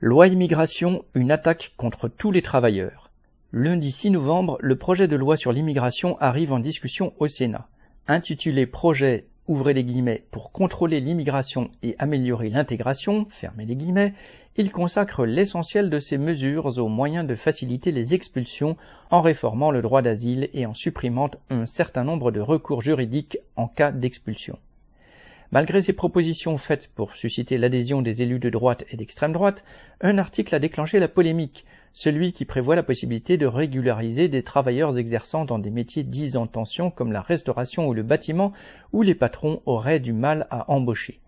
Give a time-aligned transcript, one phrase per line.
[0.00, 3.10] Loi immigration, une attaque contre tous les travailleurs.
[3.52, 7.66] Lundi 6 novembre, le projet de loi sur l'immigration arrive en discussion au Sénat.
[8.06, 14.14] Intitulé Projet ouvrez les guillemets pour contrôler l'immigration et améliorer l'intégration, fermez les guillemets,
[14.56, 18.76] il consacre l'essentiel de ces mesures aux moyens de faciliter les expulsions
[19.10, 23.66] en réformant le droit d'asile et en supprimant un certain nombre de recours juridiques en
[23.66, 24.60] cas d'expulsion.
[25.50, 29.64] Malgré ces propositions faites pour susciter l'adhésion des élus de droite et d'extrême droite,
[30.02, 34.98] un article a déclenché la polémique, celui qui prévoit la possibilité de régulariser des travailleurs
[34.98, 38.52] exerçant dans des métiers dits en tension comme la restauration ou le bâtiment,
[38.92, 41.18] où les patrons auraient du mal à embaucher.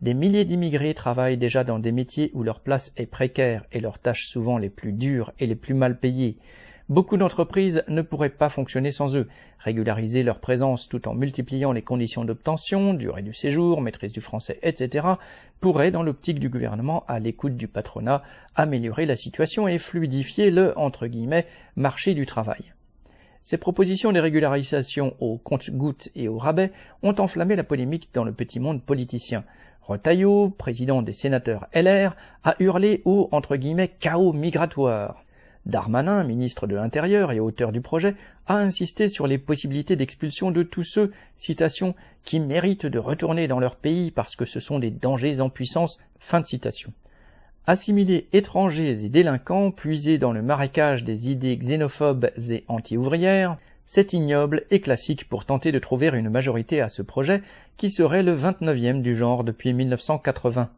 [0.00, 3.98] Des milliers d'immigrés travaillent déjà dans des métiers où leur place est précaire et leurs
[3.98, 6.38] tâches souvent les plus dures et les plus mal payées.
[6.88, 9.28] Beaucoup d'entreprises ne pourraient pas fonctionner sans eux.
[9.58, 14.58] Régulariser leur présence tout en multipliant les conditions d'obtention, durée du séjour, maîtrise du français,
[14.62, 15.06] etc.,
[15.60, 18.22] pourrait, dans l'optique du gouvernement à l'écoute du patronat,
[18.54, 22.72] améliorer la situation et fluidifier le, entre guillemets, marché du travail.
[23.42, 28.32] Ces propositions de régularisation au compte-gouttes et au rabais ont enflammé la polémique dans le
[28.32, 29.44] petit monde politicien.
[29.82, 33.28] Retailleau, président des sénateurs LR, a hurlé au
[34.00, 35.22] chaos migratoire.
[35.66, 38.14] Darmanin, ministre de l'Intérieur et auteur du projet,
[38.46, 43.60] a insisté sur les possibilités d'expulsion de tous ceux, citation, qui méritent de retourner dans
[43.60, 46.92] leur pays parce que ce sont des dangers en puissance, fin de citation.
[47.66, 54.64] Assimiler étrangers et délinquants, puisés dans le marécage des idées xénophobes et anti-ouvrières, c'est ignoble
[54.70, 57.42] et classique pour tenter de trouver une majorité à ce projet
[57.76, 60.70] qui serait le 29e du genre depuis 1980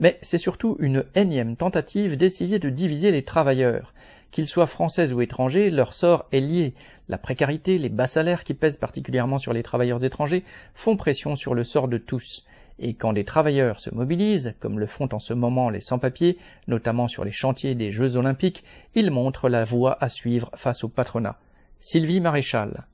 [0.00, 3.92] mais c'est surtout une énième tentative d'essayer de diviser les travailleurs.
[4.30, 6.74] Qu'ils soient français ou étrangers, leur sort est lié.
[7.08, 11.54] La précarité, les bas salaires qui pèsent particulièrement sur les travailleurs étrangers font pression sur
[11.54, 12.46] le sort de tous.
[12.78, 17.08] Et quand des travailleurs se mobilisent, comme le font en ce moment les sans-papiers, notamment
[17.08, 21.38] sur les chantiers des Jeux olympiques, ils montrent la voie à suivre face au patronat.
[21.78, 22.86] Sylvie Maréchal